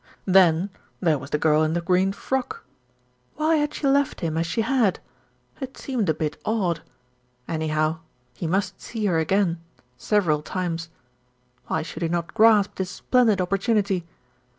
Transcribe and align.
Then, 0.25 0.71
there 0.99 1.19
was 1.19 1.29
the 1.29 1.37
girl 1.37 1.61
in 1.61 1.73
the 1.73 1.79
green 1.79 2.11
frock. 2.11 2.63
Why 3.35 3.57
had 3.57 3.71
she 3.75 3.85
left 3.85 4.21
him 4.21 4.35
as 4.35 4.47
she 4.47 4.61
had? 4.61 4.99
It 5.59 5.77
seemed 5.77 6.09
a 6.09 6.13
bit 6.15 6.41
odd. 6.43 6.81
Any 7.47 7.67
how 7.67 7.99
he 8.33 8.47
must 8.47 8.81
see 8.81 9.05
her 9.05 9.19
again 9.19 9.61
several 9.97 10.41
times. 10.41 10.89
Why 11.67 11.83
should 11.83 12.01
he 12.01 12.09
not 12.09 12.33
grasp 12.33 12.77
this 12.77 12.89
splendid 12.89 13.39
opportunity? 13.39 14.07